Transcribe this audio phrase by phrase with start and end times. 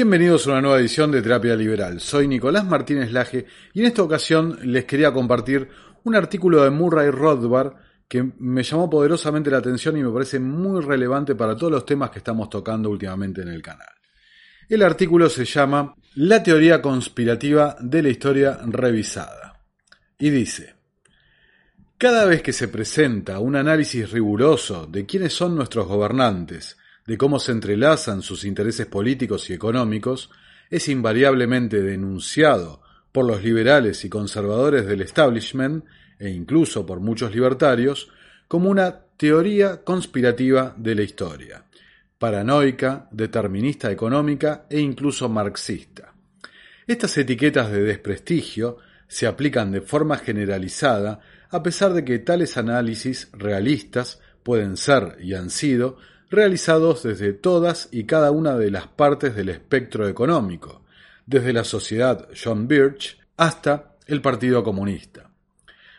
[0.00, 1.98] Bienvenidos a una nueva edición de Terapia Liberal.
[1.98, 5.68] Soy Nicolás Martínez Laje y en esta ocasión les quería compartir
[6.04, 7.72] un artículo de Murray Rothbard
[8.06, 12.10] que me llamó poderosamente la atención y me parece muy relevante para todos los temas
[12.10, 13.88] que estamos tocando últimamente en el canal.
[14.68, 19.64] El artículo se llama La teoría conspirativa de la historia revisada
[20.16, 20.76] y dice,
[21.98, 26.77] cada vez que se presenta un análisis riguroso de quiénes son nuestros gobernantes,
[27.08, 30.28] de cómo se entrelazan sus intereses políticos y económicos,
[30.68, 35.86] es invariablemente denunciado por los liberales y conservadores del establishment,
[36.18, 38.10] e incluso por muchos libertarios,
[38.46, 41.64] como una teoría conspirativa de la historia,
[42.18, 46.12] paranoica, determinista económica e incluso marxista.
[46.86, 53.30] Estas etiquetas de desprestigio se aplican de forma generalizada a pesar de que tales análisis
[53.32, 55.96] realistas pueden ser y han sido
[56.30, 60.82] realizados desde todas y cada una de las partes del espectro económico,
[61.26, 65.30] desde la sociedad John Birch hasta el Partido Comunista.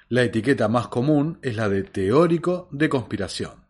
[0.10, 3.66] La etiqueta más común es la de teórico de conspiración,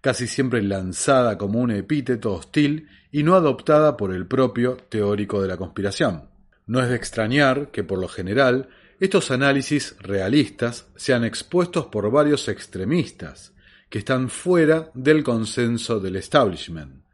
[0.00, 5.48] casi siempre lanzada como un epíteto hostil y no adoptada por el propio teórico de
[5.48, 6.28] la conspiración.
[6.66, 12.48] No es de extrañar que, por lo general, estos análisis realistas sean expuestos por varios
[12.48, 13.53] extremistas,
[13.94, 17.04] que están fuera del consenso del establishment,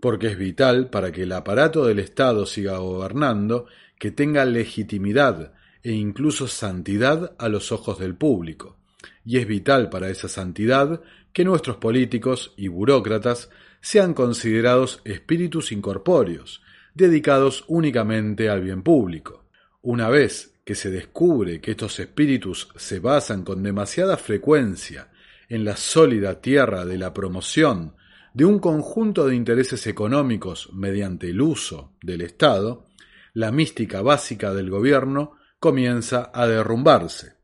[0.00, 3.66] porque es vital para que el aparato del Estado siga gobernando
[3.96, 5.52] que tenga legitimidad
[5.84, 8.76] e incluso santidad a los ojos del público,
[9.24, 11.00] y es vital para esa santidad
[11.32, 13.48] que nuestros políticos y burócratas
[13.80, 16.60] sean considerados espíritus incorpóreos,
[16.92, 19.44] dedicados únicamente al bien público.
[19.80, 25.06] Una vez que se descubre que estos espíritus se basan con demasiada frecuencia
[25.48, 27.94] en la sólida tierra de la promoción
[28.34, 32.84] de un conjunto de intereses económicos mediante el uso del Estado,
[33.32, 37.35] la mística básica del gobierno comienza a derrumbarse.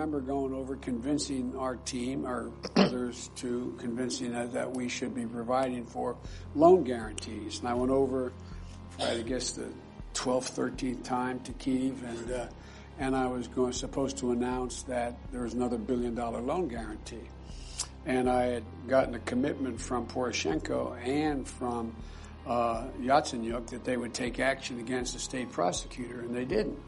[0.00, 5.26] Remember going over convincing our team, or others, to convincing us that we should be
[5.26, 6.16] providing for
[6.54, 7.58] loan guarantees.
[7.58, 8.32] And I went over,
[8.98, 9.68] I guess, the
[10.14, 12.46] 12th, 13th time to Kiev, and uh,
[12.98, 17.28] and I was going supposed to announce that there was another billion dollar loan guarantee.
[18.06, 21.94] And I had gotten a commitment from Poroshenko and from
[22.46, 26.78] uh, Yatsenyuk that they would take action against the state prosecutor, and they didn't.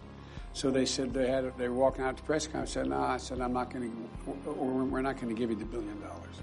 [0.54, 2.72] So they said they had they were walking out to press conference.
[2.72, 4.50] I said, "No," I said, "I'm not going to.
[4.50, 6.36] We're not going to give you the billion dollars."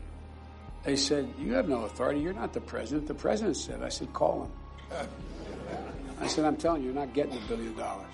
[0.84, 2.20] They said, "You have no authority.
[2.20, 5.08] You're not the president." The president said, "I said, call him."
[6.22, 8.12] I said, "I'm telling you, you're not getting the billion dollars."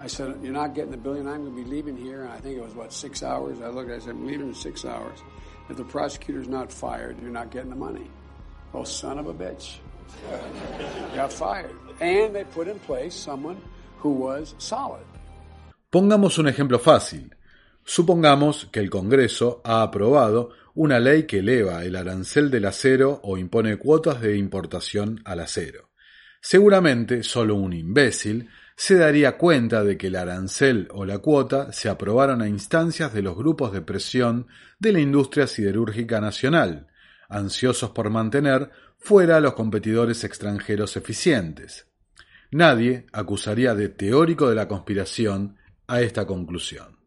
[0.00, 1.26] I said, "You're not getting the billion.
[1.26, 3.60] I'm going to be leaving here." And I think it was what six hours.
[3.60, 3.90] I looked.
[3.90, 5.18] I said, "I'm leaving in six hours.
[5.68, 8.10] If the prosecutor's not fired, you're not getting the money."
[8.72, 9.76] Oh, son of a bitch!
[11.14, 13.60] Got fired, and they put in place someone
[13.98, 15.04] who was solid.
[15.90, 17.34] Pongamos un ejemplo fácil.
[17.82, 23.38] Supongamos que el Congreso ha aprobado una ley que eleva el arancel del acero o
[23.38, 25.88] impone cuotas de importación al acero.
[26.42, 31.88] Seguramente solo un imbécil se daría cuenta de que el arancel o la cuota se
[31.88, 34.46] aprobaron a instancias de los grupos de presión
[34.78, 36.88] de la industria siderúrgica nacional,
[37.30, 41.86] ansiosos por mantener fuera a los competidores extranjeros eficientes.
[42.50, 45.56] Nadie acusaría de teórico de la conspiración
[45.88, 46.98] a esta conclusión.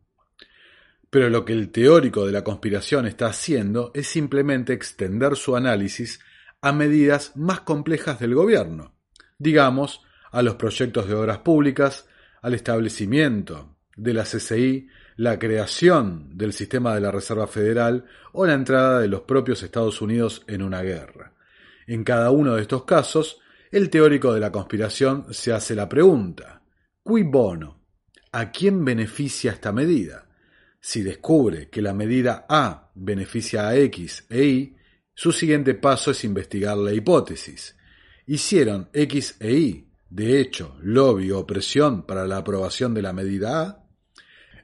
[1.09, 6.19] Pero lo que el teórico de la conspiración está haciendo es simplemente extender su análisis
[6.61, 8.95] a medidas más complejas del gobierno,
[9.37, 10.01] digamos,
[10.31, 12.07] a los proyectos de obras públicas,
[12.41, 14.87] al establecimiento de la CCI,
[15.17, 20.01] la creación del sistema de la Reserva Federal o la entrada de los propios Estados
[20.01, 21.33] Unidos en una guerra.
[21.87, 26.61] En cada uno de estos casos, el teórico de la conspiración se hace la pregunta,
[27.03, 27.80] ¿cui bono?
[28.33, 30.29] ¿A quién beneficia esta medida?
[30.79, 34.77] Si descubre que la medida A beneficia a X e Y,
[35.13, 37.75] su siguiente paso es investigar la hipótesis.
[38.25, 43.63] ¿Hicieron X e Y, de hecho, lobby o presión para la aprobación de la medida
[43.63, 43.85] A?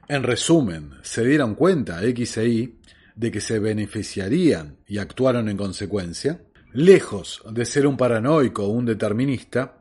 [0.08, 2.80] En resumen, se dieron cuenta X e Y
[3.16, 6.42] de que se beneficiarían y actuaron en consecuencia.
[6.72, 9.78] Lejos de ser un paranoico o un determinista,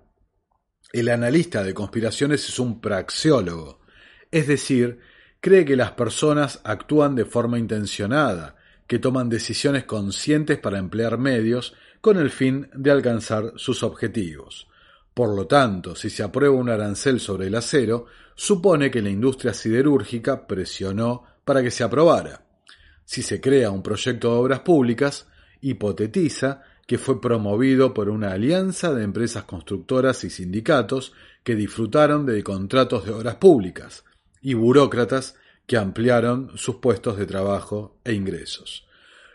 [0.93, 3.76] el analista de conspiraciones es un praxeólogo,
[4.31, 4.99] es decir,
[5.39, 8.55] cree que las personas actúan de forma intencionada,
[8.87, 14.67] que toman decisiones conscientes para emplear medios con el fin de alcanzar sus objetivos.
[15.13, 19.53] Por lo tanto, si se aprueba un arancel sobre el acero, supone que la industria
[19.53, 22.45] siderúrgica presionó para que se aprobara.
[23.03, 25.27] Si se crea un proyecto de obras públicas,
[25.61, 31.13] hipotetiza que fue promovido por una alianza de empresas constructoras y sindicatos
[31.43, 34.03] que disfrutaron de contratos de obras públicas
[34.41, 35.35] y burócratas
[35.65, 38.87] que ampliaron sus puestos de trabajo e ingresos.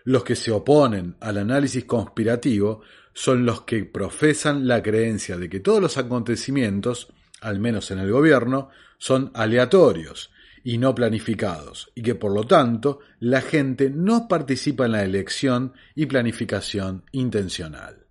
[0.04, 2.82] Los que se oponen al análisis conspirativo
[3.14, 7.08] son los que profesan la creencia de que todos los acontecimientos,
[7.40, 10.30] al menos en el gobierno, son aleatorios
[10.64, 15.72] y no planificados, y que por lo tanto la gente no participa en la elección
[15.94, 18.06] y planificación intencional.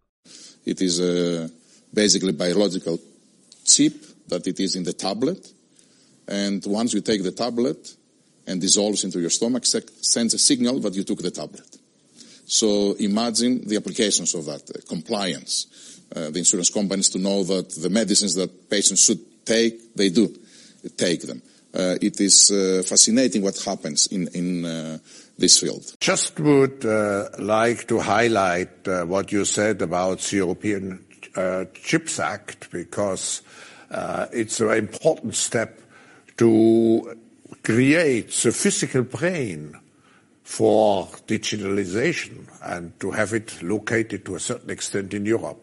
[0.65, 0.99] It is
[2.37, 2.99] biological
[3.63, 5.39] chip that it is in the tablet,
[6.31, 7.95] and once you take the tablet
[8.47, 11.77] and dissolves into your stomach, sends a signal that you took the tablet.
[12.45, 15.99] So imagine the applications of that, uh, compliance.
[16.13, 20.33] Uh, the insurance companies to know that the medicines that patients should take, they do
[20.97, 21.41] take them.
[21.73, 24.97] Uh, it is uh, fascinating what happens in, in uh,
[25.37, 25.95] this field.
[25.99, 31.05] Just would uh, like to highlight what you said about the European
[31.73, 33.41] Chips Act because
[34.33, 35.80] it's a very important step
[36.41, 37.15] to
[37.61, 39.79] create the physical brain
[40.41, 45.59] for digitalization and to have it located to a certain extent in Europe.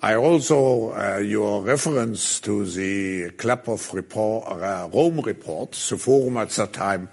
[0.00, 6.48] I also, uh, your reference to the Klaprow report, uh, Rome report, the forum at
[6.48, 7.10] that time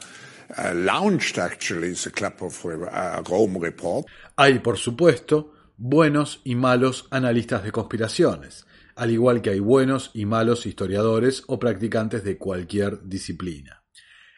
[0.57, 4.05] uh, launched actually the Klaprow uh, Rome report.
[4.37, 8.65] Hay, por supuesto, buenos y malos analistas de conspiraciones,
[8.97, 13.83] al igual que hay buenos y malos historiadores o practicantes de cualquier disciplina.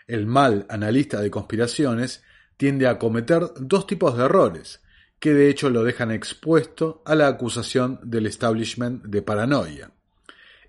[0.08, 2.24] El mal analista de conspiraciones
[2.58, 4.82] tiende a cometer dos tipos de errores,
[5.20, 9.92] que de hecho lo dejan expuesto a la acusación del establishment de paranoia.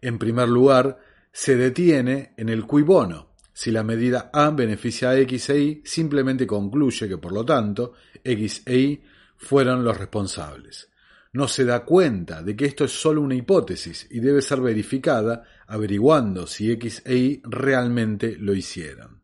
[0.00, 0.98] En primer lugar,
[1.32, 3.30] se detiene en el cui bono.
[3.52, 7.94] Si la medida A beneficia a X e Y, simplemente concluye que por lo tanto
[8.22, 9.02] X e Y
[9.36, 10.89] fueron los responsables.
[11.32, 15.44] No se da cuenta de que esto es solo una hipótesis y debe ser verificada
[15.66, 19.22] averiguando si X e Y realmente lo hicieron.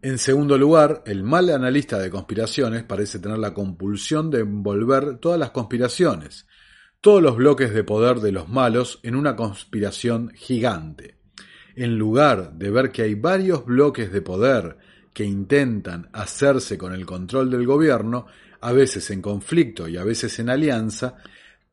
[0.00, 5.38] En segundo lugar, el mal analista de conspiraciones parece tener la compulsión de envolver todas
[5.38, 6.46] las conspiraciones,
[7.00, 11.18] todos los bloques de poder de los malos en una conspiración gigante.
[11.74, 14.78] En lugar de ver que hay varios bloques de poder
[15.12, 18.26] que intentan hacerse con el control del gobierno,
[18.60, 21.16] a veces en conflicto y a veces en alianza,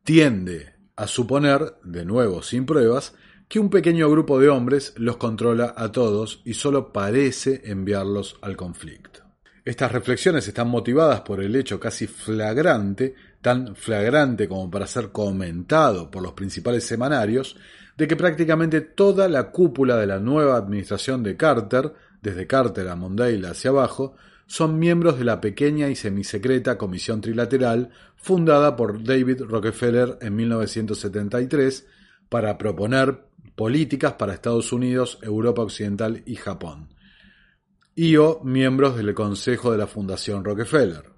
[0.04, 3.14] tiende a suponer, de nuevo sin pruebas,
[3.48, 8.56] que un pequeño grupo de hombres los controla a todos y solo parece enviarlos al
[8.56, 9.22] conflicto.
[9.64, 16.10] Estas reflexiones están motivadas por el hecho casi flagrante, tan flagrante como para ser comentado
[16.10, 17.56] por los principales semanarios,
[17.96, 22.96] de que prácticamente toda la cúpula de la nueva administración de Carter, desde Carter a
[22.96, 29.42] Mondale hacia abajo, son miembros de la pequeña y semisecreta Comisión Trilateral fundada por David
[29.42, 31.86] Rockefeller en 1973
[32.28, 33.24] para proponer
[33.54, 36.94] políticas para Estados Unidos, Europa Occidental y Japón,
[37.94, 41.16] y o miembros del Consejo de la Fundación Rockefeller.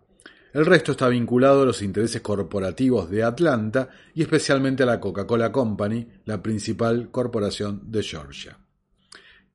[0.52, 5.52] El resto está vinculado a los intereses corporativos de Atlanta y especialmente a la Coca-Cola
[5.52, 8.58] Company, la principal corporación de Georgia.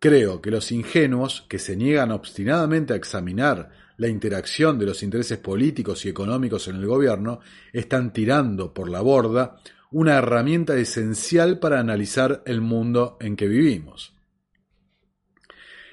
[0.03, 5.38] Creo que los ingenuos que se niegan obstinadamente a examinar la interacción de los intereses
[5.38, 7.39] políticos y económicos en el gobierno
[7.72, 14.13] están tirando por la borda una herramienta esencial para analizar el mundo en que vivimos.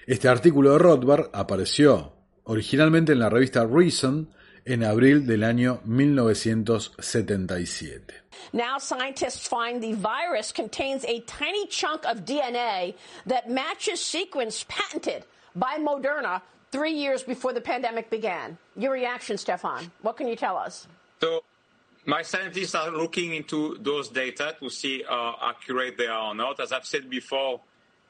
[0.08, 4.28] Este artículo de Rothbard apareció originalmente en la revista Reason
[4.66, 8.14] en abril del año 1977.
[8.52, 12.94] Now scientists find the virus contains a tiny chunk of DNA
[13.26, 15.24] that matches sequence patented
[15.54, 18.56] by Moderna three years before the pandemic began.
[18.76, 19.90] Your reaction, Stefan.
[20.02, 20.86] What can you tell us?
[21.20, 21.42] So,
[22.06, 26.60] my scientists are looking into those data to see how accurate they are or not.
[26.60, 27.60] As I've said before,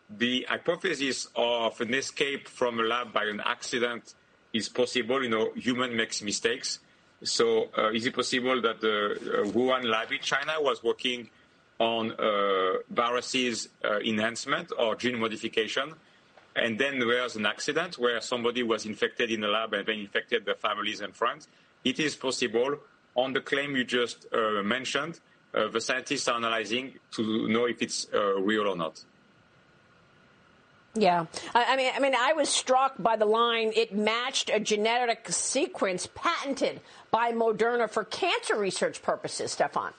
[0.09, 4.15] the hypothesis of an escape from a lab by an accident
[4.53, 5.23] is possible.
[5.23, 6.81] You know, human makes mistakes.
[7.23, 11.29] So, uh, is it possible that the uh, Wuhan lab in China was working
[11.79, 15.95] on uh, viruses uh, enhancement or gene modification?
[16.57, 19.99] And then there was an accident where somebody was infected in the lab and then
[19.99, 21.47] infected their families and friends.
[21.85, 22.77] It is possible.
[23.17, 25.21] On the claim you just uh, mentioned,
[25.53, 29.05] uh, the scientists are analyzing to know if it's real or not.
[30.95, 33.73] Yeah, I mean, I mean, I was struck by the line.
[33.77, 36.81] It matched a genetic sequence patented
[37.13, 39.53] by Moderna for cancer research purposes.
[39.53, 39.93] Stefan.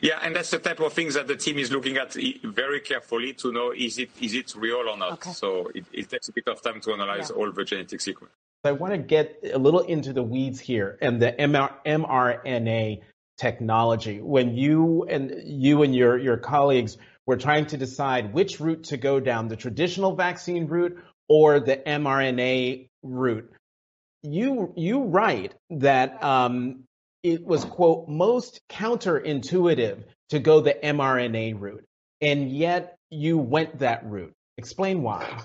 [0.00, 2.14] Yeah, and that's the type of things that the team is looking at
[2.44, 5.12] very carefully to know is it is it real or not.
[5.14, 5.32] Okay.
[5.32, 7.36] So it, it, takes a bit of time to analyze yeah.
[7.36, 8.32] all the genetic sequence.
[8.64, 13.02] I want to get a little into the weeds here and the MR, mRNA
[13.36, 14.20] technology.
[14.20, 18.96] When you and you and your your colleagues we're trying to decide which route to
[18.96, 20.96] go down, the traditional vaccine route
[21.28, 23.52] or the mRNA route.
[24.22, 26.84] You, you write that um,
[27.22, 31.84] it was, quote, most counterintuitive to go the mRNA route,
[32.20, 34.32] and yet you went that route.
[34.56, 35.42] Explain why.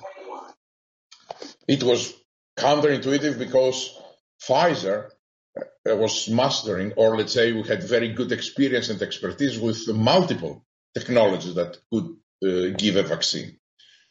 [1.68, 2.14] It was
[2.58, 3.98] counterintuitive because
[4.48, 5.10] Pfizer
[5.58, 10.64] uh, was mastering, or let's say we had very good experience and expertise with multiple
[10.94, 13.58] technologies that could uh, give a vaccine.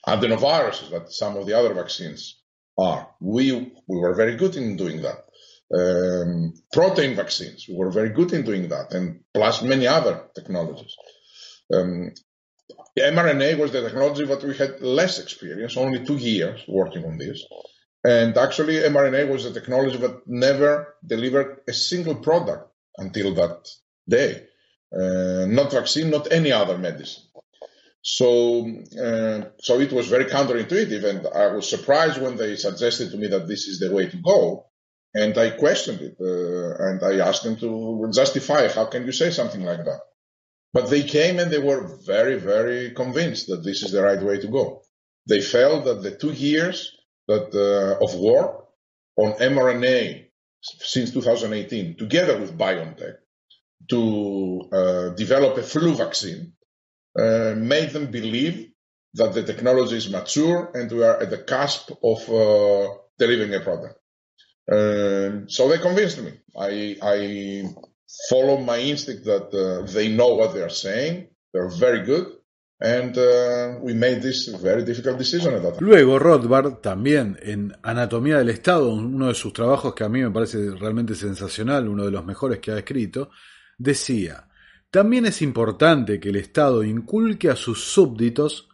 [0.07, 2.41] Adenoviruses, that some of the other vaccines
[2.79, 3.09] are.
[3.21, 3.53] We,
[3.87, 5.25] we were very good in doing that.
[5.73, 10.97] Um, protein vaccines, we were very good in doing that, and plus many other technologies.
[11.73, 12.13] Um,
[12.99, 17.45] mRNA was the technology that we had less experience, only two years working on this.
[18.03, 23.69] And actually, mRNA was a technology that never delivered a single product until that
[24.09, 24.47] day.
[24.93, 27.23] Uh, not vaccine, not any other medicine.
[28.03, 28.67] So,
[28.99, 33.29] uh, so it was very counterintuitive, and I was surprised when they suggested to me
[33.29, 34.67] that this is the way to go.
[35.13, 38.69] And I questioned it, uh, and I asked them to justify.
[38.69, 40.01] How can you say something like that?
[40.73, 44.39] But they came and they were very, very convinced that this is the right way
[44.39, 44.83] to go.
[45.29, 48.67] They felt that the two years that uh, of work
[49.17, 50.27] on mRNA
[50.63, 53.17] since 2018, together with BioNTech,
[53.89, 56.53] to uh, develop a flu vaccine,
[57.19, 58.71] uh, made them believe
[59.15, 63.61] that the technology is mature and we are at the cusp of uh, delivering a
[63.61, 63.97] product.
[64.71, 66.33] Um, so they convinced me.
[66.57, 67.65] I, I
[68.29, 71.29] follow my instinct that uh, they know what they are saying.
[71.53, 72.37] They're very good.
[72.83, 75.87] And uh, we made this very difficult decision at that time.
[75.87, 80.31] Luego Rothbard, también en Anatomía del Estado, uno de sus trabajos que a mí me
[80.31, 83.31] parece realmente sensacional, uno de los mejores que ha escrito,
[83.81, 84.47] decía,
[84.91, 88.69] también es importante que el Estado inculque a sus súbditos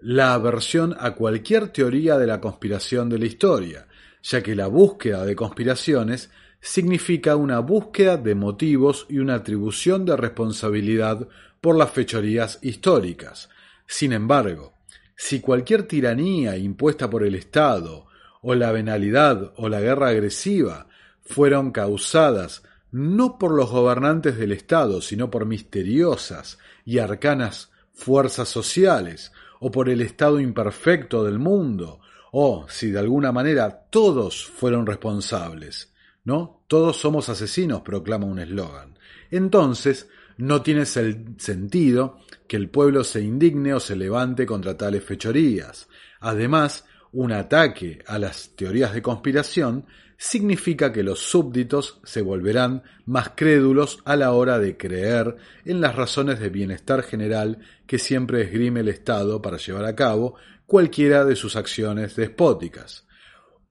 [0.00, 3.88] la aversión a cualquier teoría de la conspiración de la historia,
[4.22, 6.30] ya que la búsqueda de conspiraciones
[6.60, 11.26] significa una búsqueda de motivos y una atribución de responsabilidad
[11.60, 13.48] por las fechorías históricas.
[13.86, 14.74] Sin embargo,
[15.16, 18.06] si cualquier tiranía impuesta por el Estado,
[18.40, 20.86] o la venalidad o la guerra agresiva
[21.22, 22.62] fueron causadas
[22.94, 29.88] no por los gobernantes del Estado, sino por misteriosas y arcanas fuerzas sociales, o por
[29.88, 31.98] el estado imperfecto del mundo,
[32.30, 35.92] o si de alguna manera todos fueron responsables.
[36.22, 36.62] ¿No?
[36.68, 38.96] Todos somos asesinos, proclama un eslogan.
[39.28, 45.88] Entonces, no tiene sentido que el pueblo se indigne o se levante contra tales fechorías.
[46.20, 49.84] Además, un ataque a las teorías de conspiración
[50.16, 55.96] significa que los súbditos se volverán más crédulos a la hora de creer en las
[55.96, 61.36] razones de bienestar general que siempre esgrime el Estado para llevar a cabo cualquiera de
[61.36, 63.06] sus acciones despóticas.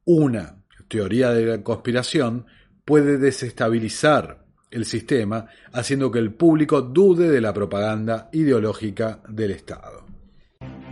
[0.06, 2.46] Una teoría de la conspiración
[2.86, 10.04] puede desestabilizar el sistema, haciendo que el público dude de la propaganda ideológica del Estado.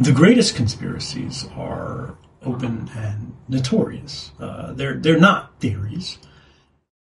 [0.03, 2.13] The greatest conspiracies are
[2.45, 4.31] open and notorious.
[4.39, 6.17] Uh, they're they're not theories,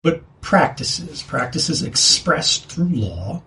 [0.03, 1.23] but practices.
[1.23, 3.43] Practices expressed through law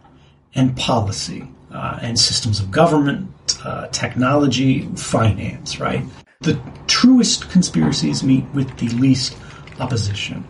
[0.55, 3.29] and policy uh, and systems of government,
[3.63, 5.79] uh, technology, finance.
[5.79, 6.03] Right.
[6.41, 9.37] The truest conspiracies meet with the least
[9.79, 10.45] opposition,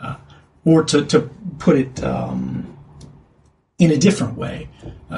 [0.00, 0.16] uh,
[0.64, 2.76] or to to put it um,
[3.78, 4.68] in a different way,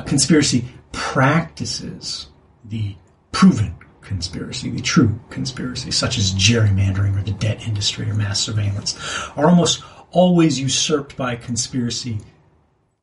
[0.07, 2.29] conspiracy practices
[2.64, 2.95] the
[3.33, 8.97] proven conspiracy, the true conspiracy, such as gerrymandering or the debt industry or mass surveillance,
[9.37, 12.19] are almost always usurped by conspiracy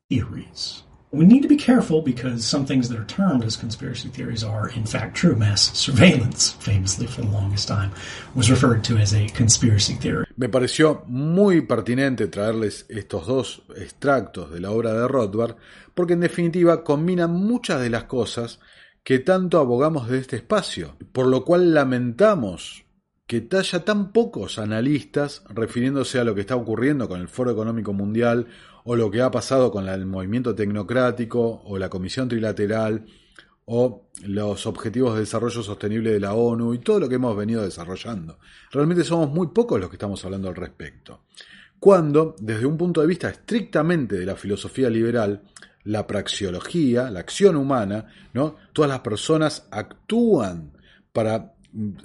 [0.09, 0.83] theories.
[1.11, 4.69] We need to be careful because some things that are termed as conspiracy theories are,
[4.69, 5.37] in fact, true.
[5.37, 7.91] Mass surveillance, famously for the longest time,
[8.35, 10.25] was referred to as a conspiracy theory.
[10.35, 15.55] Me pareció muy pertinente traerles estos dos extractos de la obra de Rothbard,
[15.95, 18.59] porque en definitiva combinan muchas de las cosas
[19.07, 22.83] que tanto abogamos de este espacio, por lo cual lamentamos
[23.25, 27.93] que haya tan pocos analistas refiriéndose a lo que está ocurriendo con el Foro Económico
[27.93, 28.47] Mundial
[28.83, 33.05] o lo que ha pasado con el movimiento tecnocrático o la Comisión Trilateral
[33.63, 37.63] o los Objetivos de Desarrollo Sostenible de la ONU y todo lo que hemos venido
[37.63, 38.39] desarrollando.
[38.73, 41.21] Realmente somos muy pocos los que estamos hablando al respecto.
[41.79, 45.43] Cuando, desde un punto de vista estrictamente de la filosofía liberal,
[45.87, 48.57] la praxiología, la acción humana, ¿no?
[48.73, 50.73] Todas las personas actúan
[51.13, 51.53] para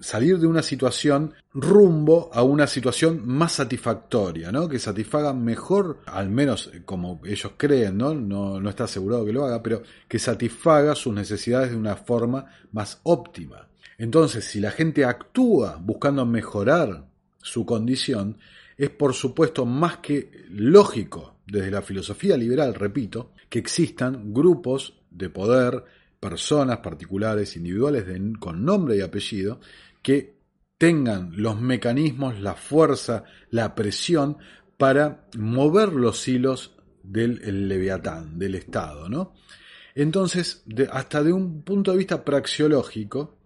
[0.00, 4.68] salir de una situación rumbo a una situación más satisfactoria, ¿no?
[4.68, 8.14] Que satisfaga mejor, al menos como ellos creen, ¿no?
[8.14, 8.60] ¿no?
[8.60, 13.00] No está asegurado que lo haga, pero que satisfaga sus necesidades de una forma más
[13.02, 13.66] óptima.
[13.98, 17.04] Entonces, si la gente actúa buscando mejorar
[17.38, 18.38] su condición,
[18.76, 25.28] es por supuesto más que lógico, desde la filosofía liberal, repito, que existan grupos de
[25.28, 25.84] poder,
[26.18, 28.04] personas particulares, individuales
[28.38, 29.60] con nombre y apellido,
[30.02, 30.36] que
[30.78, 34.38] tengan los mecanismos, la fuerza, la presión
[34.76, 39.34] para mover los hilos del leviatán, del Estado, ¿no?
[39.94, 43.36] Entonces, hasta de un punto de vista praxiológico,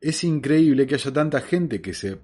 [0.00, 2.18] es increíble que haya tanta gente que se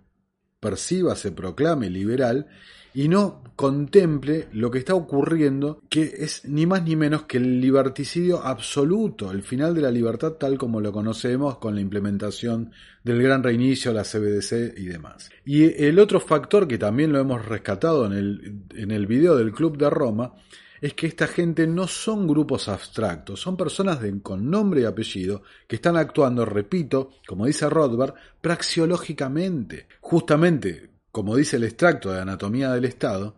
[0.61, 2.47] perciba, se proclame liberal
[2.95, 7.61] y no contemple lo que está ocurriendo, que es ni más ni menos que el
[7.61, 12.73] liberticidio absoluto, el final de la libertad tal como lo conocemos con la implementación
[13.05, 15.31] del gran reinicio, la CBDC y demás.
[15.45, 19.53] Y el otro factor que también lo hemos rescatado en el, en el video del
[19.53, 20.35] Club de Roma,
[20.81, 25.77] es que esta gente no son grupos abstractos, son personas con nombre y apellido que
[25.77, 29.89] están actuando, repito, como dice Rothbard, praxiológicamente.
[30.01, 33.37] Justamente como dice el extracto de Anatomía del Estado,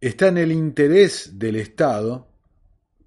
[0.00, 2.28] está en el interés del Estado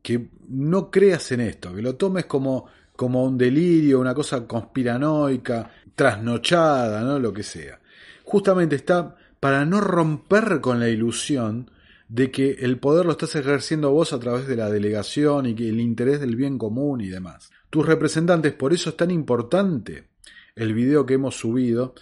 [0.02, 5.72] que no creas en esto, que lo tomes como, como un delirio, una cosa conspiranoica,
[5.96, 7.20] trasnochada, ¿no?
[7.20, 7.80] lo que sea.
[8.24, 11.72] Justamente está para no romper con la ilusión
[12.10, 15.70] de que el poder lo estás ejerciendo vos a través de la delegación y que
[15.70, 17.52] el interés del bien común y demás.
[17.70, 20.10] Tus representantes, por eso es tan importante
[20.56, 21.94] el video que hemos subido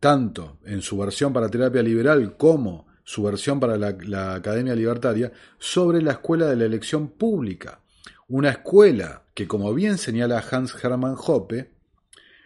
[0.00, 6.00] tanto en su versión para terapia liberal como su versión para la, Academia Libertaria, sobre
[6.00, 7.80] la escuela de la elección pública.
[8.28, 11.72] Una escuela que, como bien señala Hans Hermann Hoppe,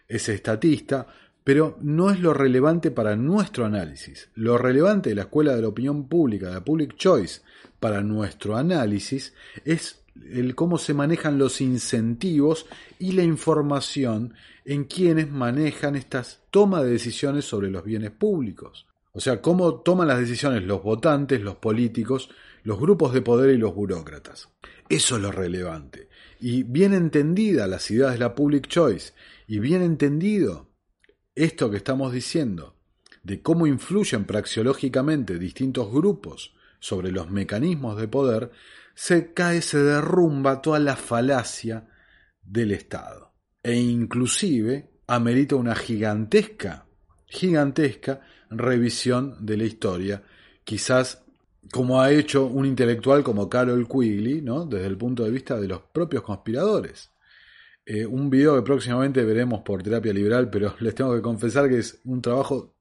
[0.09, 1.07] es estatista,
[1.45, 4.31] pero no es lo relevante para nuestro análisis.
[4.35, 7.43] Lo relevante de la escuela de la opinión pública, de la Public Choice,
[7.79, 9.35] para nuestro análisis
[9.67, 12.67] es el cómo se manejan los incentivos
[12.99, 14.33] y la información
[14.65, 18.87] en quienes manejan estas toma de decisiones sobre los bienes públicos.
[19.13, 22.31] O sea, cómo toman las decisiones los votantes, los políticos,
[22.63, 24.49] los grupos de poder y los burócratas.
[24.89, 26.09] Eso es lo relevante.
[26.41, 29.13] Y bien entendida las ideas de la public choice
[29.47, 30.74] y bien entendido
[31.35, 32.77] esto que estamos diciendo
[33.23, 38.51] de cómo influyen praxiológicamente distintos grupos sobre los mecanismos de poder,
[38.95, 41.89] se cae, se derrumba toda la falacia
[42.43, 46.87] del Estado e inclusive amerita una gigantesca,
[47.27, 48.21] gigantesca
[48.51, 50.23] revisión de la historia,
[50.65, 51.25] quizás
[51.73, 54.67] como ha hecho un intelectual como Carol Quigley, ¿no?
[54.67, 57.11] desde el punto de vista de los propios conspiradores.
[57.87, 61.79] Eh, un video que próximamente veremos por terapia liberal, pero les tengo que confesar que
[61.79, 62.75] es un trabajo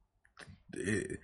[0.73, 1.19] eh,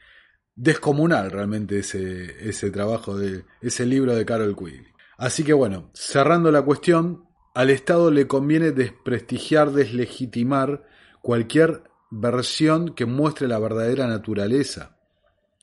[0.56, 4.88] descomunal realmente ese, ese trabajo de ese libro de Carol Quigley.
[5.18, 10.86] Así que bueno, cerrando la cuestión, al Estado le conviene desprestigiar, deslegitimar
[11.22, 14.99] cualquier versión que muestre la verdadera naturaleza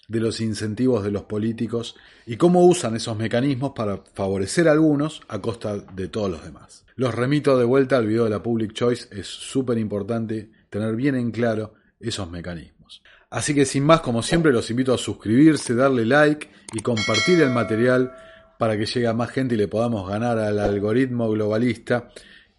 [0.08, 5.22] de los incentivos de los políticos y cómo usan esos mecanismos para favorecer a algunos
[5.28, 6.84] a costa de todos los demás.
[6.94, 11.14] Los remito de vuelta al video de la Public Choice, es súper importante tener bien
[11.14, 13.02] en claro esos mecanismos.
[13.30, 17.50] Así que sin más, como siempre, los invito a suscribirse, darle like y compartir el
[17.50, 18.12] material
[18.58, 22.08] para que llegue a más gente y le podamos ganar al algoritmo globalista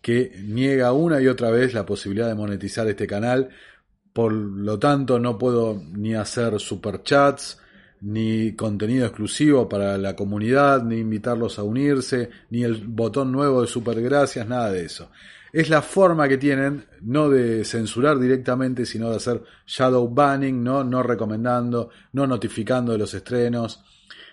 [0.02, 3.50] que niega una y otra vez la posibilidad de monetizar este canal.
[4.18, 7.60] Por lo tanto, no puedo ni hacer superchats,
[8.02, 13.68] ni contenido exclusivo para la comunidad, ni invitarlos a unirse, ni el botón nuevo de
[13.68, 15.12] supergracias, nada de eso.
[15.54, 20.84] Es la forma que tienen, no de censurar directamente, sino de hacer shadow banning, no,
[20.84, 23.84] no recomendando, no notificando de los estrenos,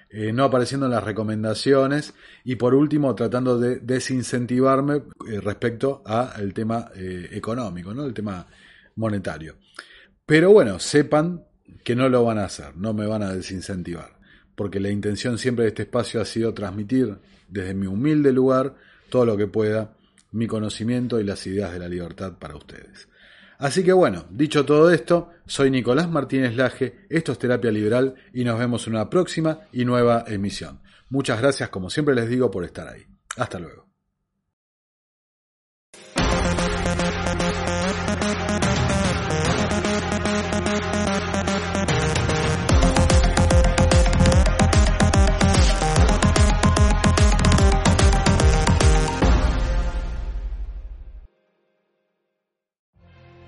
[0.09, 6.55] eh, no apareciendo en las recomendaciones y por último tratando de desincentivarme eh, respecto al
[6.55, 8.07] tema eh, económico, ¿no?
[8.07, 8.47] el tema
[8.97, 9.57] monetario.
[10.27, 11.45] Pero bueno, sepan
[11.83, 14.19] que no lo van a hacer, no me van a desincentivar,
[14.55, 18.75] porque la intención siempre de este espacio ha sido transmitir desde mi humilde lugar
[19.11, 19.97] todo lo que pueda,
[20.33, 23.09] mi conocimiento y las ideas de la libertad para ustedes.
[23.59, 28.45] Así que bueno, dicho todo esto, soy Nicolás Martínez Laje, esto es Terapia Liberal y
[28.45, 30.81] nos vemos en una próxima y nueva emisión.
[31.11, 33.07] Muchas gracias, como siempre les digo, por estar ahí.
[33.37, 33.94] Hasta luego.